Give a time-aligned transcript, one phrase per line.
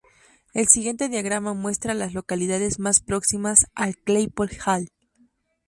[0.55, 4.89] El siguiente diagrama muestra a las localidades más próximas a Claypool Hill.